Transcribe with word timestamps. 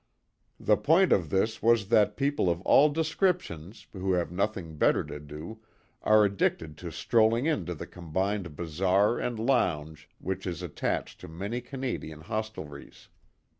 The 0.59 0.77
point 0.77 1.13
of 1.13 1.29
this 1.29 1.61
was 1.61 1.89
that 1.89 2.17
people 2.17 2.49
of 2.49 2.61
all 2.61 2.89
descriptions 2.89 3.85
who 3.93 4.13
have 4.13 4.31
nothing 4.31 4.75
better 4.77 5.03
to 5.03 5.19
do 5.19 5.61
are 6.01 6.25
addicted 6.25 6.75
to 6.79 6.91
strolling 6.91 7.45
into 7.45 7.75
the 7.75 7.85
combined 7.85 8.55
bazaar 8.55 9.19
and 9.19 9.37
lounge 9.37 10.09
which 10.17 10.47
is 10.47 10.63
attached 10.63 11.19
to 11.21 11.27
many 11.27 11.61
Canadian 11.61 12.21
hostelries. 12.21 13.09